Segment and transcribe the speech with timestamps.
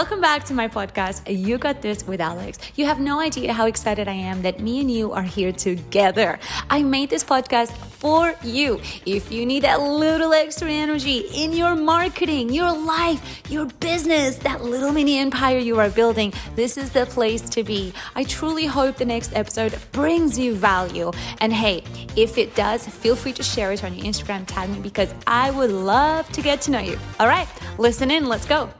[0.00, 2.56] welcome back to my podcast, You Got This with Alex.
[2.74, 6.38] You have no idea how excited I am that me and you are here together.
[6.70, 8.80] I made this podcast for you.
[9.04, 14.64] If you need that little extra energy in your marketing, your life, your business, that
[14.64, 17.92] little mini empire you are building, this is the place to be.
[18.14, 21.10] I truly hope the next episode brings you value.
[21.42, 21.84] And hey,
[22.16, 25.50] if it does, feel free to share it on your Instagram, tag me because I
[25.50, 26.98] would love to get to know you.
[27.18, 28.70] All right, listen in, let's go.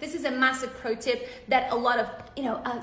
[0.00, 2.82] This is a massive pro tip that a lot of, you know, uh,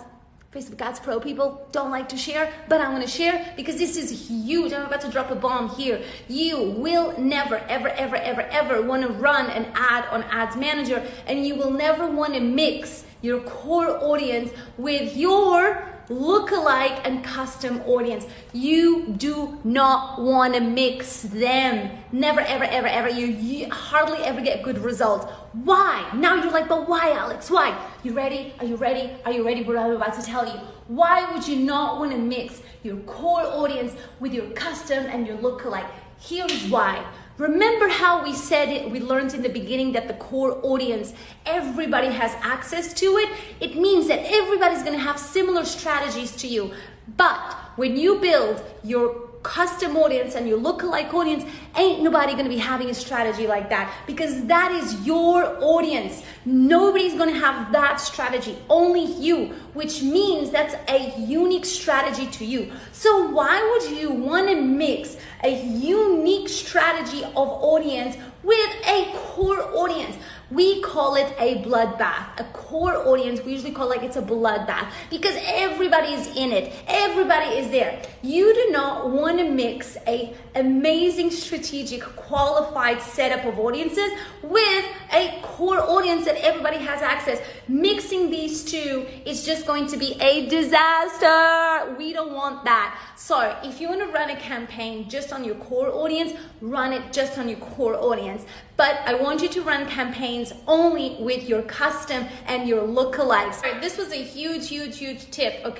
[0.53, 4.29] Facebook Ads Pro people don't like to share, but I'm gonna share because this is
[4.29, 4.71] huge.
[4.71, 6.01] I'm about to drop a bomb here.
[6.27, 11.45] You will never, ever, ever, ever, ever wanna run an ad on Ads Manager, and
[11.45, 18.25] you will never wanna mix your core audience with your lookalike and custom audience.
[18.53, 21.91] You do not want to mix them.
[22.11, 23.09] Never, ever, ever, ever.
[23.09, 25.25] You, you, hardly ever get good results.
[25.53, 26.09] Why?
[26.15, 27.51] Now you're like, but why, Alex?
[27.51, 27.77] Why?
[28.03, 28.53] You ready?
[28.59, 29.11] Are you ready?
[29.25, 29.63] Are you ready?
[29.63, 30.59] What I'm about to tell you.
[30.87, 35.37] Why would you not want to mix your core audience with your custom and your
[35.37, 35.89] lookalike?
[36.19, 37.05] Here's why.
[37.37, 41.13] Remember how we said it, we learned in the beginning that the core audience,
[41.45, 43.29] everybody has access to it?
[43.59, 46.73] It means that everybody's gonna have similar strategies to you.
[47.15, 47.39] But
[47.75, 51.43] when you build your custom audience and your lookalike audience,
[51.75, 56.23] ain't nobody gonna be having a strategy like that because that is your audience.
[56.45, 62.71] Nobody's gonna have that strategy, only you, which means that's a unique strategy to you.
[62.91, 70.17] So, why would you wanna mix a unique strategy of audience with a core audience?
[70.49, 72.39] We call it a bloodbath.
[72.39, 76.73] A core audience, we usually call like it's a bloodbath because everybody is in it.
[76.85, 78.01] Everybody is there.
[78.21, 84.11] You do not want to mix a amazing strategic qualified setup of audiences
[84.43, 87.39] with a core audience that everybody has access.
[87.67, 91.95] Mixing these two is just going to be a disaster.
[91.97, 92.99] We don't want that.
[93.15, 97.11] So, if you want to run a campaign just on your core audience, run it
[97.11, 98.45] just on your core audience.
[98.77, 103.63] But I want you to run campaigns only with your custom and your lookalikes.
[103.63, 105.65] Right, this was a huge, huge, huge tip.
[105.65, 105.75] Okay.